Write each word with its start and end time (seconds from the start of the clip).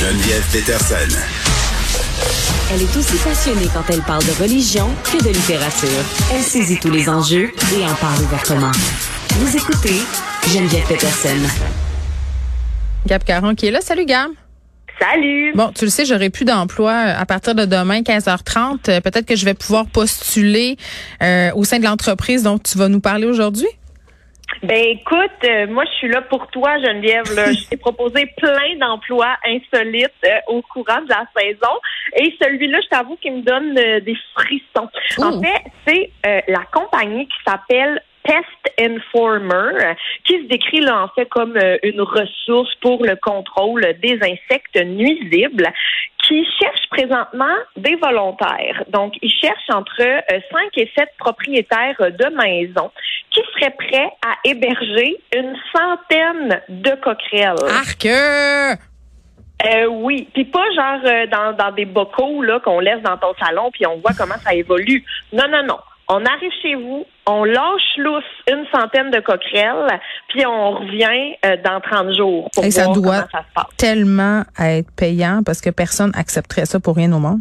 Geneviève 0.00 0.42
Peterson. 0.50 1.14
Elle 2.72 2.80
est 2.80 2.96
aussi 2.96 3.18
passionnée 3.18 3.66
quand 3.74 3.84
elle 3.92 4.00
parle 4.00 4.22
de 4.24 4.42
religion 4.42 4.88
que 5.04 5.22
de 5.22 5.28
littérature. 5.28 5.90
Elle 6.32 6.40
saisit 6.40 6.78
tous 6.80 6.90
les 6.90 7.06
enjeux 7.06 7.50
et 7.76 7.84
en 7.84 7.94
parle 7.96 8.22
ouvertement. 8.22 8.70
Vous 9.34 9.54
écoutez 9.54 10.00
Geneviève 10.48 10.86
Peterson. 10.88 11.36
Gab 13.06 13.22
Caron 13.24 13.54
qui 13.54 13.66
est 13.66 13.70
là. 13.70 13.82
Salut 13.82 14.06
Gab. 14.06 14.30
Salut. 14.98 15.52
Bon, 15.54 15.70
tu 15.74 15.84
le 15.84 15.90
sais, 15.90 16.06
j'aurai 16.06 16.30
plus 16.30 16.46
d'emploi 16.46 16.92
à 16.92 17.26
partir 17.26 17.54
de 17.54 17.66
demain, 17.66 18.00
15h30. 18.00 18.88
Euh, 18.88 19.00
Peut-être 19.02 19.26
que 19.26 19.36
je 19.36 19.44
vais 19.44 19.54
pouvoir 19.54 19.84
postuler 19.84 20.78
euh, 21.22 21.50
au 21.54 21.64
sein 21.64 21.78
de 21.78 21.84
l'entreprise 21.84 22.42
dont 22.42 22.58
tu 22.58 22.78
vas 22.78 22.88
nous 22.88 23.00
parler 23.00 23.26
aujourd'hui. 23.26 23.68
Ben 24.62 24.84
écoute, 24.88 25.30
euh, 25.44 25.66
moi 25.68 25.84
je 25.86 25.90
suis 25.98 26.08
là 26.08 26.20
pour 26.22 26.46
toi, 26.48 26.78
Geneviève. 26.78 27.24
Là. 27.34 27.52
je 27.52 27.68
t'ai 27.68 27.76
proposé 27.78 28.26
plein 28.36 28.76
d'emplois 28.78 29.36
insolites 29.46 30.10
euh, 30.26 30.38
au 30.48 30.60
courant 30.62 31.00
de 31.00 31.08
la 31.08 31.24
saison. 31.34 31.72
Et 32.16 32.34
celui-là, 32.42 32.78
je 32.82 32.88
t'avoue 32.88 33.16
qu'il 33.16 33.36
me 33.36 33.42
donne 33.42 33.78
euh, 33.78 34.00
des 34.00 34.16
frissons. 34.34 34.88
En 35.18 35.32
Oh. 35.38 35.42
fait, 35.42 35.62
c'est 35.86 36.10
euh, 36.26 36.40
la 36.48 36.64
compagnie 36.72 37.26
qui 37.26 37.36
s'appelle 37.46 38.02
Pest 38.22 38.74
Informer, 38.78 39.94
qui 40.24 40.34
se 40.42 40.46
décrit 40.48 40.80
là 40.80 41.04
en 41.04 41.08
fait 41.08 41.26
comme 41.26 41.56
euh, 41.56 41.78
une 41.82 42.02
ressource 42.02 42.74
pour 42.82 43.02
le 43.02 43.16
contrôle 43.16 43.80
des 44.02 44.18
insectes 44.20 44.76
nuisibles, 44.84 45.66
qui 46.30 46.46
cherche 46.60 46.88
présentement 46.90 47.56
des 47.76 47.96
volontaires. 47.96 48.84
Donc, 48.88 49.14
ils 49.20 49.32
cherchent 49.32 49.70
entre 49.70 50.00
euh, 50.00 50.40
5 50.52 50.70
et 50.76 50.90
7 50.96 51.08
propriétaires 51.18 51.96
euh, 52.00 52.10
de 52.10 52.26
maisons 52.36 52.92
qui 53.30 53.40
seraient 53.54 53.74
prêts 53.76 54.10
à 54.24 54.36
héberger 54.44 55.16
une 55.34 55.56
centaine 55.74 56.60
de 56.68 56.90
coquerelles. 57.02 57.56
Arc! 57.68 58.06
euh, 58.06 58.74
Euh, 59.66 59.86
oui, 59.86 60.26
puis 60.32 60.44
pas 60.46 60.64
genre 60.74 61.00
euh, 61.04 61.26
dans, 61.26 61.52
dans 61.52 61.70
des 61.72 61.84
bocaux 61.84 62.42
là 62.42 62.60
qu'on 62.60 62.80
laisse 62.80 63.02
dans 63.02 63.18
ton 63.18 63.34
salon 63.38 63.70
puis 63.70 63.86
on 63.86 63.98
voit 63.98 64.12
comment 64.16 64.38
ça 64.42 64.54
évolue. 64.54 65.04
Non, 65.32 65.44
non, 65.50 65.62
non. 65.64 65.78
On 66.12 66.24
arrive 66.26 66.50
chez 66.60 66.74
vous, 66.74 67.06
on 67.26 67.44
lâche 67.44 67.96
lousse 67.98 68.24
une 68.50 68.66
centaine 68.74 69.10
de 69.12 69.20
coquerelles, 69.20 70.00
puis 70.28 70.44
on 70.44 70.72
revient 70.72 71.36
euh, 71.46 71.56
dans 71.64 71.80
30 71.80 72.16
jours 72.16 72.50
pour 72.52 72.64
Et 72.64 72.70
ça 72.72 72.84
voir 72.86 72.94
doit 72.96 73.14
comment 73.16 73.28
ça 73.32 73.44
se 73.48 73.54
passe. 73.54 73.76
tellement 73.76 74.42
être 74.58 74.90
payant 74.96 75.42
parce 75.46 75.60
que 75.60 75.70
personne 75.70 76.10
accepterait 76.16 76.66
ça 76.66 76.80
pour 76.80 76.96
rien 76.96 77.12
au 77.12 77.20
monde. 77.20 77.38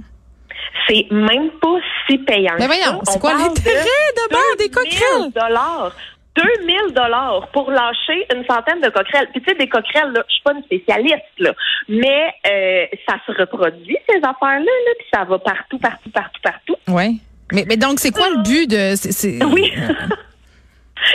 C'est 0.87 1.07
même 1.11 1.49
pas 1.61 1.77
si 2.07 2.17
payant. 2.19 2.53
Mais 2.59 2.67
voyons, 2.67 2.99
ça. 3.03 3.11
c'est 3.11 3.17
On 3.17 3.19
quoi 3.19 3.33
l'intérêt 3.33 3.79
de 3.79 4.29
beurre 4.29 4.57
des 4.59 4.69
2000 4.69 4.71
coquerelles? 4.71 5.31
dollars. 5.33 5.91
2000 6.35 6.93
dollars 6.93 7.47
pour 7.51 7.71
lâcher 7.71 8.25
une 8.33 8.45
centaine 8.45 8.81
de 8.81 8.89
coquerelles. 8.89 9.27
Puis 9.31 9.41
tu 9.41 9.49
sais, 9.49 9.55
des 9.57 9.67
coquerelles, 9.67 10.13
je 10.15 10.33
suis 10.33 10.43
pas 10.43 10.53
une 10.53 10.63
spécialiste, 10.63 11.25
là, 11.39 11.53
mais 11.89 12.33
euh, 12.47 12.85
ça 13.07 13.15
se 13.25 13.31
reproduit, 13.39 13.97
ces 14.07 14.17
affaires-là, 14.17 14.59
là, 14.59 14.91
puis 14.99 15.07
ça 15.11 15.23
va 15.25 15.39
partout, 15.39 15.79
partout, 15.79 16.09
partout, 16.11 16.41
partout. 16.43 16.75
Oui. 16.87 17.19
Mais, 17.51 17.65
mais 17.67 17.77
donc, 17.77 17.99
c'est 17.99 18.11
quoi 18.11 18.29
le 18.29 18.41
but 18.43 18.69
de... 18.69 18.95
c'est- 18.95 19.43
Oui. 19.53 19.71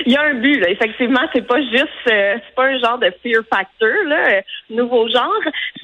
Il 0.06 0.12
y 0.12 0.16
a 0.16 0.22
un 0.22 0.34
but, 0.34 0.58
là. 0.60 0.70
Effectivement, 0.70 1.20
c'est 1.34 1.46
pas 1.46 1.60
juste, 1.60 1.84
euh, 2.10 2.36
c'est 2.36 2.54
pas 2.56 2.64
un 2.64 2.78
genre 2.78 2.98
de 2.98 3.12
fear 3.22 3.42
factor, 3.50 3.88
là, 4.06 4.16
euh, 4.36 4.40
nouveau 4.70 5.06
genre. 5.08 5.30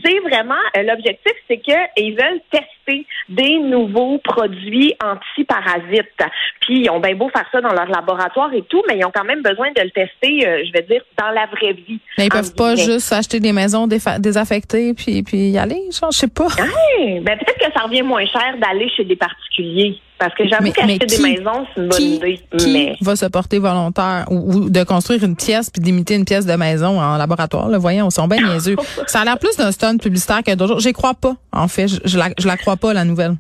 C'est 0.03 0.19
vraiment 0.21 0.55
euh, 0.77 0.83
l'objectif, 0.83 1.33
c'est 1.47 1.59
que 1.59 1.77
ils 1.99 2.13
veulent 2.17 2.41
tester 2.51 3.07
des 3.29 3.59
nouveaux 3.59 4.17
produits 4.19 4.95
antiparasites. 5.05 6.25
Puis 6.63 6.81
ils 6.85 6.91
ont 6.91 6.99
bien 6.99 7.15
beau 7.15 7.29
faire 7.29 7.45
ça 7.53 7.61
dans 7.61 7.73
leur 7.75 7.87
laboratoire 7.89 8.53
et 8.55 8.63
tout, 8.63 8.83
mais 8.89 8.97
ils 8.99 9.05
ont 9.05 9.13
quand 9.15 9.25
même 9.25 9.43
besoin 9.43 9.71
de 9.77 9.83
le 9.83 9.91
tester, 9.91 10.49
euh, 10.49 10.65
je 10.67 10.73
vais 10.73 10.83
dire, 10.83 11.03
dans 11.19 11.31
la 11.31 11.45
vraie 11.47 11.75
vie. 11.75 12.01
Mais 12.17 12.25
ils 12.27 12.33
En 12.33 12.37
peuvent 12.41 12.55
pas 12.55 12.75
guillemets. 12.75 12.93
juste 12.95 13.13
acheter 13.13 13.39
des 13.39 13.53
maisons 13.53 13.87
désaffectées 13.87 14.95
puis, 14.95 15.23
puis 15.23 15.51
y 15.51 15.59
aller, 15.59 15.83
genre, 15.93 16.11
je 16.11 16.19
sais 16.19 16.29
pas. 16.29 16.49
Hey, 16.59 17.21
ben 17.21 17.39
peut-être 17.39 17.59
que 17.59 17.73
ça 17.79 17.85
revient 17.85 18.03
moins 18.03 18.25
cher 18.27 18.57
d'aller 18.59 18.89
chez 18.97 19.05
des 19.05 19.17
particuliers. 19.17 19.99
Parce 20.21 20.35
que 20.35 20.47
j'avoue 20.47 20.71
qu'acheter 20.71 21.07
des 21.07 21.19
maisons, 21.19 21.67
c'est 21.75 21.81
une 21.81 21.89
bonne 21.89 21.99
Qui, 21.99 22.15
idée. 22.17 22.41
qui 22.59 22.73
Mais 22.73 22.95
va 23.01 23.17
se 23.17 23.25
porter 23.25 23.59
volontaire 23.59 24.27
ou, 24.31 24.53
ou 24.53 24.71
de 24.71 24.85
construire 24.85 25.25
une 25.25 25.35
pièce 25.35 25.71
puis 25.71 25.81
d'imiter 25.83 26.15
une 26.15 26.27
pièce 26.27 26.45
de 26.45 26.53
maison 26.55 27.01
en 27.01 27.17
laboratoire? 27.17 27.69
Là, 27.69 27.79
voyons, 27.79 28.09
ils 28.09 28.13
sont 28.13 28.29
bien 28.29 28.47
niaiseux. 28.47 28.77
Ça 29.07 29.21
a 29.21 29.25
l'air 29.25 29.39
plus 29.39 29.57
d'un 29.57 29.73
stun 29.73 29.97
publicitaire 29.97 30.43
que 30.45 30.55
d'autres. 30.55 30.79
J'y 30.81 30.93
crois 30.93 31.15
pas, 31.15 31.37
en 31.53 31.69
fait. 31.69 31.89
Je, 31.89 31.97
je 32.05 32.19
la, 32.19 32.29
je 32.39 32.47
la 32.47 32.59
crois 32.59 32.77
pas, 32.77 32.93
la 32.93 33.05
nouvelle. 33.05 33.37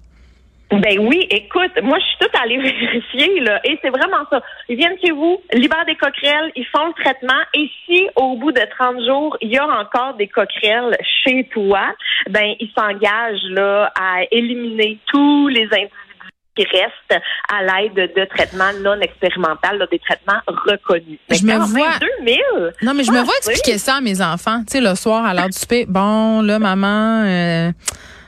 Ben 0.70 1.00
oui, 1.00 1.26
écoute, 1.30 1.72
moi 1.82 1.98
je 1.98 2.04
suis 2.04 2.16
toute 2.20 2.40
allée 2.40 2.56
vérifier 2.62 3.40
là, 3.40 3.60
et 3.64 3.76
c'est 3.82 3.90
vraiment 3.90 4.24
ça. 4.30 4.40
Ils 4.68 4.76
viennent 4.76 4.96
chez 5.04 5.10
vous, 5.10 5.38
libèrent 5.52 5.84
des 5.84 5.96
coquerelles, 5.96 6.52
ils 6.54 6.64
font 6.66 6.86
le 6.86 6.92
traitement, 7.02 7.40
et 7.54 7.68
si 7.84 8.06
au 8.14 8.36
bout 8.36 8.52
de 8.52 8.60
30 8.78 9.04
jours 9.04 9.36
il 9.40 9.50
y 9.50 9.58
a 9.58 9.66
encore 9.66 10.14
des 10.14 10.28
coquerelles 10.28 10.96
chez 11.24 11.42
toi, 11.52 11.80
ben 12.30 12.54
ils 12.60 12.70
s'engagent 12.78 13.50
là 13.50 13.92
à 14.00 14.20
éliminer 14.30 14.98
tous 15.08 15.48
les 15.48 15.64
individus 15.64 15.90
qui 16.56 16.64
restent 16.64 17.22
à 17.48 17.62
l'aide 17.62 17.94
de 18.14 18.24
traitements 18.26 18.72
non 18.82 19.00
expérimentaux, 19.00 19.76
là, 19.78 19.86
des 19.90 19.98
traitements 20.00 20.40
reconnus. 20.48 21.18
Mais 21.28 21.36
Je 21.36 21.44
me 21.46 21.54
vois- 21.58 21.98
2000. 22.18 22.36
Non, 22.82 22.92
mais 22.94 23.04
je 23.04 23.12
me 23.12 23.20
vois 23.22 23.34
expliquer 23.38 23.78
ça 23.78 23.96
à 23.96 24.00
mes 24.00 24.20
enfants. 24.20 24.60
Tu 24.66 24.72
sais, 24.72 24.80
le 24.80 24.94
soir, 24.94 25.24
à 25.24 25.32
l'heure 25.34 25.48
du 25.48 25.56
souper. 25.58 25.86
Bon, 25.88 26.42
là, 26.42 26.58
maman, 26.58 27.22
euh, 27.24 27.72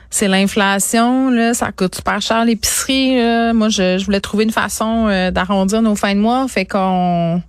c'est 0.09 0.27
l'inflation, 0.27 1.29
là, 1.29 1.53
ça 1.53 1.71
coûte 1.71 1.95
super 1.95 2.21
cher 2.21 2.45
l'épicerie. 2.45 3.17
Moi, 3.53 3.69
je, 3.69 3.97
je 3.97 4.05
voulais 4.05 4.21
trouver 4.21 4.45
une 4.45 4.51
façon 4.51 5.07
euh, 5.09 5.29
d'arrondir 5.31 5.81
nos 5.81 5.95
fins 5.95 6.15
de 6.15 6.19
mois. 6.19 6.47
Fait 6.47 6.65
qu'on 6.65 7.41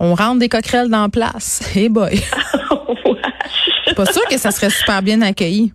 on 0.00 0.14
rentre 0.14 0.38
des 0.40 0.48
coquerelles 0.48 0.88
dans 0.90 1.02
la 1.02 1.08
place. 1.08 1.60
Hey 1.76 1.88
boy. 1.88 2.20
Pas 3.96 4.06
sûre 4.06 4.24
que 4.28 4.36
ça 4.36 4.50
serait 4.50 4.68
super 4.70 5.00
bien 5.02 5.22
accueilli. 5.22 5.72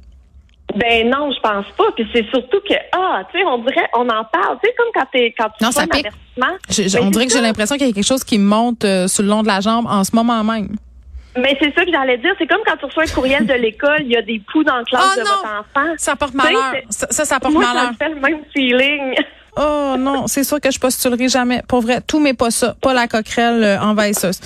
Ben 0.76 1.10
non, 1.10 1.32
je 1.32 1.40
pense 1.42 1.66
pas. 1.78 1.92
Puis 1.96 2.08
c'est 2.14 2.26
surtout 2.30 2.60
que 2.68 2.74
ah, 2.94 3.24
tu 3.32 3.40
sais, 3.40 3.46
on 3.46 3.58
dirait, 3.60 3.88
on 3.96 4.08
en 4.10 4.24
parle, 4.26 4.58
tu 4.64 4.70
sais, 4.70 4.76
comme 4.78 4.88
quand 4.94 5.06
t'es 5.12 5.34
quand 5.38 5.50
tu 5.58 5.64
Non, 5.64 5.72
ça 5.72 5.82
un 5.82 5.88
pique. 5.88 6.06
avertissement. 6.06 6.58
Je- 6.70 6.84
je- 6.88 6.98
Ben, 6.98 7.08
on 7.08 7.10
dirait 7.12 7.28
que 7.28 7.34
j'ai 7.34 7.42
l'impression 7.42 7.76
qu'il 7.78 7.88
y 7.88 7.90
a 7.90 7.94
quelque 7.94 8.06
chose 8.06 8.24
qui 8.24 8.38
monte 8.40 8.86
euh, 8.86 9.08
sur 9.08 9.24
le 9.24 9.30
long 9.30 9.42
de 9.44 9.48
la 9.48 9.60
jambe 9.60 9.86
en 9.90 10.04
ce 10.04 10.16
moment 10.16 10.44
même. 10.44 10.70
Mais 11.38 11.56
c'est 11.62 11.74
ça 11.74 11.86
que 11.86 11.92
j'allais 11.92 12.18
dire. 12.18 12.32
C'est 12.38 12.48
comme 12.48 12.60
quand 12.66 12.76
tu 12.78 12.86
reçois 12.86 13.04
un 13.04 13.14
courriel 13.14 13.46
de 13.48 13.54
l'école, 13.54 14.02
il 14.02 14.12
y 14.12 14.18
a 14.18 14.22
des 14.22 14.42
poux 14.52 14.64
dans 14.64 14.76
la 14.78 14.84
classe 14.84 15.12
Oh 15.16 15.20
de 15.20 15.24
non! 15.24 15.30
votre 15.36 15.46
enfant. 15.62 15.94
Ça 15.98 16.16
porte 16.18 16.34
malheur. 16.34 16.74
Ça, 16.90 17.08
ça, 17.10 17.24
ça 17.26 17.40
porte 17.40 17.54
Moi, 17.54 17.64
ça 17.64 17.74
malheur. 17.74 17.92
me 17.92 17.96
fait 17.98 18.10
le 18.10 18.20
même 18.20 18.40
feeling. 18.54 19.16
Oh 19.58 19.96
non, 20.00 20.28
c'est 20.28 20.44
sûr 20.46 20.60
que 20.62 20.72
je 20.72 20.80
postulerai 20.80 21.28
jamais. 21.28 21.62
Pour 21.68 21.82
vrai, 21.82 22.00
tout 22.06 22.20
mais 22.20 22.34
pas 22.34 22.52
ça. 22.52 22.76
Pas 22.82 22.94
la 22.94 23.08
coquerelle 23.08 23.64
euh, 23.64 23.80
envahisseuse. 23.82 24.40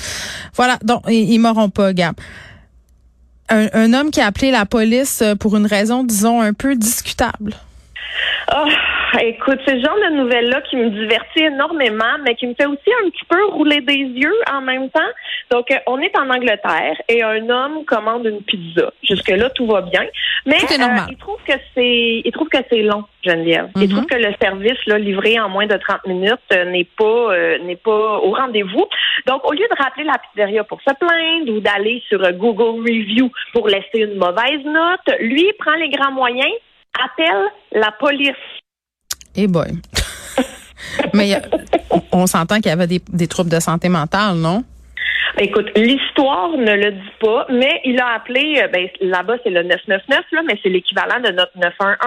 Voilà, 0.56 0.78
donc 0.84 1.02
ils, 1.08 1.31
ils 1.34 1.40
m'auront 1.40 1.69
pas, 1.69 1.94
Gab. 1.94 2.16
Un, 3.50 3.68
un 3.74 3.94
homme 3.94 4.12
qui 4.12 4.22
a 4.22 4.28
appelé 4.28 4.52
la 4.52 4.66
police 4.66 5.22
euh, 5.22 5.36
pour 5.36 5.56
une 5.56 5.68
raison, 5.68 6.04
disons, 6.04 6.42
un 6.42 6.54
peu 6.54 6.76
discutable. 6.76 7.56
Ah, 8.48 8.66
écoute, 9.22 9.60
c'est 9.66 9.76
le 9.76 9.82
genre 9.84 9.96
de 10.10 10.16
nouvelle-là 10.16 10.62
qui 10.62 10.76
me 10.78 10.90
divertit 10.90 11.44
énormément, 11.44 12.18
mais 12.24 12.36
qui 12.36 12.48
me 12.48 12.54
fait 12.54 12.66
aussi 12.66 12.90
un 13.04 13.10
petit 13.10 13.26
peu 13.30 13.46
rouler 13.48 13.82
des 13.82 13.94
yeux 13.96 14.36
en 14.52 14.62
même 14.62 14.90
temps. 14.90 15.00
Donc, 15.52 15.70
euh, 15.72 15.76
on 15.88 16.00
est 16.00 16.18
en 16.18 16.30
Angleterre 16.30 16.96
et 17.08 17.22
un 17.24 17.48
homme 17.50 17.86
commande 17.86 18.26
une 18.26 18.42
pizza. 18.42 18.92
Jusque-là, 19.04 19.50
tout 19.52 19.68
va 19.68 19.82
bien. 19.82 20.04
Mais 20.46 20.58
Tout 20.58 20.74
est 20.74 20.78
normal. 20.78 21.00
euh, 21.10 21.12
il 21.12 21.18
trouve 21.18 21.40
que 21.48 21.54
c'est 21.74 22.22
il 22.26 22.32
trouve 22.32 22.50
que 22.50 22.58
c'est 22.70 22.82
long, 22.82 23.04
Geneviève. 23.24 23.70
Il 23.76 23.84
Mhm. 23.84 23.90
trouve 23.90 24.06
que 24.06 24.16
le 24.16 24.34
service 24.42 24.86
là, 24.88 24.98
livré 24.98 25.40
en 25.40 25.50
moins 25.50 25.66
de 25.68 25.76
30 25.78 26.06
minutes 26.08 26.34
euh, 26.54 26.66
n'est 26.66 26.88
pas 26.98 27.04
euh, 27.34 27.58
n'est 27.60 27.76
pas 27.76 28.20
au 28.20 28.32
rendez-vous. 28.32 28.86
Donc, 29.28 29.46
au 29.50 29.54
lieu 29.54 29.66
de 29.70 29.84
rappeler 29.84 30.04
la 30.06 30.18
pizzeria 30.20 30.64
pour 30.64 30.80
se 30.82 30.94
plaindre 30.94 31.52
ou 31.52 31.60
d'aller 31.60 32.04
sur 32.10 32.20
Google 32.34 32.82
Review 32.82 33.32
pour 33.54 33.68
laisser 33.68 34.00
une 34.00 34.16
mauvaise 34.16 34.64
note, 34.66 35.20
lui 35.20 35.52
prend 35.60 35.74
les 35.76 35.90
grands 35.90 36.12
moyens, 36.12 36.52
appelle 37.04 37.46
la 37.72 37.92
police. 37.92 38.34
Eh 39.35 39.47
boy. 39.47 39.68
mais 41.13 41.41
on, 41.90 42.01
on 42.12 42.28
s'entend 42.28 42.56
qu'il 42.56 42.68
y 42.68 42.69
avait 42.69 42.88
des, 42.88 43.01
des 43.12 43.28
troubles 43.28 43.50
de 43.50 43.59
santé 43.59 43.90
mentale, 43.90 44.35
non? 44.35 44.63
Écoute, 45.38 45.69
l'histoire 45.75 46.51
ne 46.51 46.73
le 46.73 46.91
dit 46.91 47.13
pas, 47.19 47.46
mais 47.50 47.81
il 47.84 48.00
a 48.00 48.13
appelé, 48.13 48.62
euh, 48.62 48.67
ben, 48.67 48.87
là-bas 49.02 49.35
c'est 49.43 49.49
le 49.49 49.64
999, 49.64 50.26
là, 50.32 50.41
mais 50.46 50.58
c'est 50.61 50.70
l'équivalent 50.70 51.20
de 51.20 51.32
notre 51.32 51.58
911, 51.58 51.97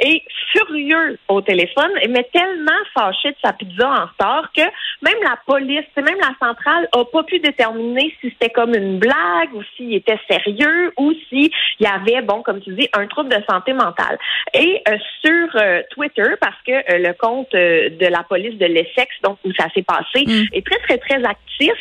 et 0.00 0.22
furieux 0.52 1.18
au 1.28 1.40
téléphone, 1.40 1.90
mais 2.08 2.28
tellement 2.32 2.70
fâché 2.94 3.30
de 3.30 3.36
sa 3.44 3.52
pizza 3.52 3.88
en 3.88 4.06
retard 4.06 4.50
que 4.54 4.62
même 5.02 5.22
la 5.22 5.38
police, 5.46 5.84
même 5.96 6.18
la 6.20 6.34
centrale, 6.46 6.88
a 6.92 7.04
pas 7.04 7.22
pu 7.24 7.38
déterminer 7.40 8.14
si 8.20 8.30
c'était 8.30 8.50
comme 8.50 8.74
une 8.74 8.98
blague 8.98 9.54
ou 9.54 9.62
s'il 9.76 9.94
était 9.94 10.18
sérieux 10.28 10.92
ou 10.96 11.12
s'il 11.28 11.50
y 11.80 11.86
avait, 11.86 12.22
bon, 12.22 12.42
comme 12.42 12.60
tu 12.60 12.72
dis, 12.74 12.88
un 12.92 13.06
trouble 13.06 13.30
de 13.30 13.42
santé 13.48 13.72
mentale. 13.72 14.18
Et 14.54 14.82
euh, 14.88 14.96
sur 15.24 15.48
euh, 15.56 15.82
Twitter, 15.90 16.34
parce 16.40 16.60
que 16.66 16.72
euh, 16.72 16.98
le 16.98 17.12
compte 17.14 17.52
de 17.52 18.06
la 18.06 18.22
police 18.22 18.56
de 18.58 18.66
l'Essex, 18.66 19.08
donc 19.22 19.38
où 19.44 19.52
ça 19.54 19.66
s'est 19.74 19.82
passé, 19.82 20.24
Mm. 20.26 20.44
est 20.52 20.66
très, 20.66 20.78
très, 20.80 20.98
très 20.98 21.24
actif. 21.24 21.72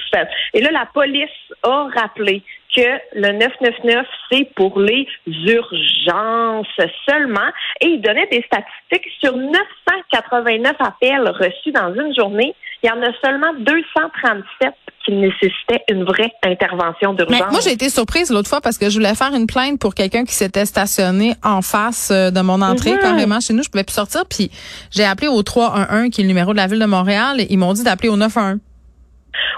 Et 0.54 0.62
là, 0.62 0.72
la 0.72 0.86
police 0.96 1.30
a 1.64 1.88
rappelé 1.94 2.42
que 2.76 2.82
le 3.14 3.32
999, 3.34 4.06
c'est 4.32 4.50
pour 4.56 4.80
les 4.80 5.08
urgences 5.28 6.68
seulement. 7.08 7.50
Et 7.82 7.88
il 7.88 8.02
donnait 8.02 8.28
des 8.32 8.44
statistiques 8.46 9.12
sur 9.22 9.36
989 9.36 10.74
appels 10.80 11.30
reçus 11.30 11.72
dans 11.72 11.94
une 11.94 12.16
journée. 12.16 12.56
Il 12.84 12.88
y 12.88 12.92
en 12.92 13.02
a 13.02 13.12
seulement 13.24 13.54
237 13.60 14.74
qui 15.06 15.12
nécessitaient 15.14 15.84
une 15.90 16.04
vraie 16.04 16.32
intervention 16.44 17.14
d'urgence. 17.14 17.52
Moi, 17.52 17.60
j'ai 17.64 17.74
été 17.74 17.90
surprise 17.90 18.32
l'autre 18.32 18.50
fois 18.50 18.62
parce 18.62 18.78
que 18.78 18.90
je 18.90 18.98
voulais 18.98 19.14
faire 19.16 19.34
une 19.36 19.48
plainte 19.48 19.80
pour 19.80 19.94
quelqu'un 19.94 20.26
qui 20.26 20.34
s'était 20.34 20.66
stationné 20.66 21.36
en 21.44 21.62
face 21.62 22.10
euh, 22.12 22.32
de 22.32 22.42
mon 22.42 22.62
entrée, 22.62 22.94
mm-hmm. 22.94 23.02
carrément 23.02 23.40
chez 23.40 23.54
nous. 23.54 23.64
Je 23.64 23.70
pouvais 23.70 23.84
plus 23.84 23.94
sortir. 23.94 24.24
Puis 24.28 24.50
j'ai 24.92 25.06
appelé 25.06 25.28
au 25.28 25.44
311, 25.44 26.10
qui 26.10 26.22
est 26.22 26.24
le 26.24 26.28
numéro 26.28 26.54
de 26.54 26.58
la 26.58 26.68
ville 26.68 26.80
de 26.80 26.86
Montréal. 26.86 27.40
Et 27.40 27.48
ils 27.52 27.58
m'ont 27.58 27.74
dit 27.74 27.84
d'appeler 27.84 28.10
au 28.10 28.18
911. 28.18 28.60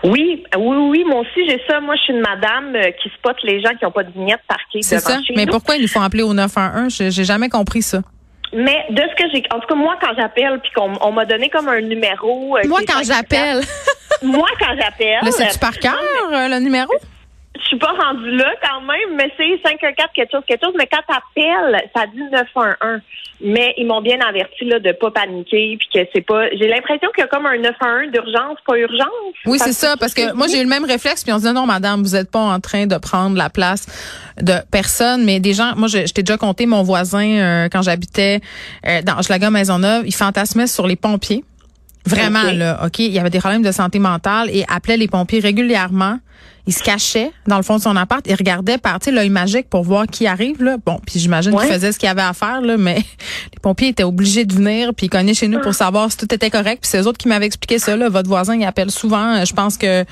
Oui, 0.04 0.44
oui, 0.56 0.78
oui, 0.90 1.04
moi 1.06 1.22
aussi 1.22 1.48
j'ai 1.48 1.62
ça. 1.68 1.80
Moi, 1.80 1.96
je 1.96 2.02
suis 2.04 2.14
une 2.14 2.22
madame 2.22 2.76
euh, 2.76 2.92
qui 3.02 3.10
spotte 3.18 3.38
les 3.44 3.62
gens 3.62 3.72
qui 3.78 3.86
n'ont 3.86 3.92
pas 3.92 4.04
de 4.04 4.12
vignette 4.12 4.42
parquée 4.48 4.80
devant 4.80 5.00
ça. 5.00 5.20
Mais 5.36 5.46
pourquoi 5.46 5.76
ils 5.76 5.82
nous 5.82 5.88
font 5.88 6.02
appeler 6.02 6.24
au 6.24 6.34
911 6.34 7.10
J'ai 7.10 7.24
jamais 7.24 7.50
compris 7.50 7.82
ça. 7.82 8.02
Mais 8.54 8.86
de 8.90 9.02
ce 9.02 9.16
que 9.22 9.30
j'ai, 9.34 9.44
en 9.54 9.60
tout 9.60 9.68
cas 9.68 9.76
moi 9.76 9.98
quand 10.00 10.14
j'appelle 10.18 10.60
puis 10.62 10.72
qu'on 10.74 10.94
on, 11.02 11.12
m'a 11.12 11.26
donné 11.26 11.50
comme 11.50 11.68
un 11.68 11.82
numéro. 11.82 12.58
Euh, 12.58 12.62
moi 12.68 12.80
quand 12.88 13.04
j'appelle. 13.04 13.62
moi 14.24 14.48
quand 14.60 14.74
j'appelle. 14.80 15.20
Le 15.24 15.32
c'est 15.32 15.60
par 15.60 15.78
cœur 15.78 16.00
euh, 16.32 16.48
le 16.48 16.60
numéro? 16.60 16.94
Je 17.60 17.66
suis 17.66 17.78
pas 17.78 17.92
rendue 17.92 18.36
là 18.36 18.54
quand 18.64 18.82
même, 18.82 19.16
mais 19.16 19.32
c'est 19.38 19.60
514 19.64 20.10
quelque 20.14 20.32
chose, 20.32 20.44
quelque 20.48 20.64
chose. 20.64 20.76
Mais 20.78 20.88
quand 20.88 21.02
t'appelles, 21.08 21.82
ça 21.96 22.06
dit 22.08 22.22
911. 22.32 23.02
Mais 23.40 23.76
ils 23.78 23.86
m'ont 23.86 24.02
bien 24.02 24.20
averti 24.20 24.66
là 24.66 24.80
de 24.80 24.92
pas 24.94 25.12
paniquer 25.12 25.78
puis 25.78 25.88
que 25.94 26.10
c'est 26.14 26.22
pas. 26.22 26.50
J'ai 26.50 26.68
l'impression 26.68 27.10
qu'il 27.14 27.22
y 27.22 27.24
a 27.24 27.28
comme 27.28 27.46
un 27.46 27.58
911 27.58 28.12
d'urgence, 28.12 28.58
pas 28.66 28.78
urgence. 28.78 29.08
Oui, 29.46 29.60
c'est 29.60 29.74
ça, 29.74 29.96
parce 30.00 30.16
que 30.16 30.34
moi 30.34 30.48
j'ai 30.48 30.60
eu 30.60 30.64
le 30.64 30.70
même 30.70 30.86
réflexe 30.86 31.24
puis 31.24 31.32
on 31.32 31.38
se 31.38 31.48
dit 31.48 31.54
non, 31.54 31.68
madame, 31.68 32.02
vous 32.02 32.16
êtes 32.16 32.32
pas 32.32 32.40
en 32.40 32.60
train 32.60 32.88
de 32.88 32.98
prendre 32.98 33.38
la 33.38 33.50
place 33.52 33.86
de 34.42 34.54
personne, 34.72 35.24
mais 35.24 35.40
des 35.40 35.54
gens. 35.54 35.74
Moi, 35.76 35.88
je, 35.88 36.12
t'ai 36.12 36.24
déjà 36.24 36.38
compté 36.38 36.66
mon 36.66 36.84
voisin 36.84 37.28
euh, 37.28 37.70
quand 37.72 37.82
j'habitais 37.82 38.40
euh, 38.88 39.02
dans 39.02 39.16
Maison 39.18 39.52
Maisonneuve, 39.52 40.04
il 40.06 40.16
fantasmait 40.16 40.68
sur 40.68 40.88
les 40.88 40.96
pompiers. 40.96 41.44
Vraiment, 42.06 42.52
là, 42.52 42.86
OK? 42.86 43.00
Il 43.00 43.12
y 43.12 43.20
avait 43.20 43.30
des 43.30 43.40
problèmes 43.40 43.64
de 43.64 43.72
santé 43.72 44.00
mentale 44.00 44.50
et 44.52 44.66
appelait 44.70 44.98
les 44.98 45.08
pompiers 45.08 45.40
régulièrement. 45.40 46.20
Il 46.68 46.74
se 46.74 46.84
cachait 46.84 47.32
dans 47.48 47.56
le 47.56 47.64
fond 47.64 47.78
de 47.78 47.82
son 47.82 47.96
appart 47.96 48.28
et 48.28 48.36
regardait 48.36 48.78
par 48.78 49.00
l'œil 49.10 49.30
magique 49.30 49.70
pour 49.70 49.84
voir 49.84 50.06
qui 50.06 50.28
arrive. 50.28 50.62
Là. 50.62 50.76
Bon, 50.86 51.00
puis 51.06 51.18
j'imagine 51.18 51.58
qu'il 51.58 51.70
faisait 51.70 51.94
ce 51.94 52.00
qu'il 52.00 52.10
avait 52.10 52.22
à 52.22 52.34
faire, 52.34 52.60
là, 52.60 52.76
mais 52.78 52.96
les 53.54 53.60
pompiers 53.62 53.88
étaient 53.90 54.04
obligés 54.04 54.44
de 54.44 54.54
venir 54.54 54.94
puis 54.94 55.06
ils 55.06 55.10
connaissaient 55.10 55.46
chez 55.46 55.48
nous 55.48 55.62
pour 55.62 55.74
savoir 55.74 56.12
si 56.12 56.18
tout 56.18 56.34
était 56.34 56.50
correct. 56.50 56.80
Puis 56.82 56.90
c'est 56.92 57.02
eux 57.02 57.08
autres 57.08 57.18
qui 57.18 57.30
m'avaient 57.30 57.46
expliqué 57.46 57.80
ça. 57.80 57.96
Là. 57.96 58.10
Votre 58.10 58.28
voisin, 58.28 58.56
il 58.56 58.66
appelle 58.66 58.92
souvent. 58.92 59.44
Je 59.46 59.54
pense 59.54 59.78
que 59.78 60.04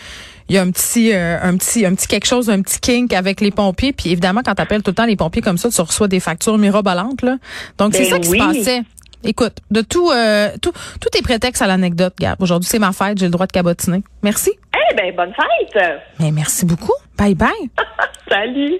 il 0.48 0.56
y 0.56 0.58
a 0.58 0.62
un 0.62 0.70
petit, 0.70 1.12
euh, 1.12 1.38
un 1.42 1.58
petit, 1.58 1.86
un 1.86 1.96
petit 1.96 2.08
quelque 2.08 2.28
chose, 2.28 2.50
un 2.50 2.62
petit 2.62 2.80
kink 2.80 3.14
avec 3.14 3.42
les 3.42 3.52
pompiers. 3.52 3.94
Puis 3.94 4.12
évidemment, 4.12 4.42
quand 4.46 4.56
tu 4.56 4.62
appelles 4.62 4.84
tout 4.84 4.92
le 4.92 4.96
temps 4.96 5.06
les 5.06 5.16
pompiers 5.16 5.42
comme 5.42 5.58
ça, 5.58 5.70
tu 5.70 5.82
reçois 5.82 6.08
des 6.08 6.20
factures 6.20 6.58
mirobolantes. 6.58 7.24
Là. 7.24 7.38
Donc 7.78 7.96
c'est 7.96 8.04
ben 8.04 8.12
ça 8.12 8.20
qui 8.20 8.30
se 8.30 8.38
passait. 8.38 8.84
Écoute, 9.24 9.58
de 9.72 9.82
tout, 9.82 10.10
euh, 10.12 10.50
tout, 10.62 10.72
tout 10.72 11.18
est 11.18 11.22
prétexte 11.22 11.62
à 11.62 11.68
l'anecdote, 11.68 12.14
Gab. 12.20 12.42
Aujourd'hui, 12.42 12.68
c'est 12.70 12.80
ma 12.80 12.92
fête, 12.92 13.18
j'ai 13.18 13.26
le 13.26 13.32
droit 13.32 13.48
de 13.48 13.52
cabotiner. 13.52 14.04
Merci. 14.24 14.52
Eh 14.74 14.96
ben, 14.96 15.16
bonne 15.16 15.34
fête. 15.34 15.84
Mais 16.20 16.32
merci 16.32 16.66
beaucoup. 16.66 16.94
Bye 17.18 17.36
bye. 17.36 17.50
Salut. 18.30 18.80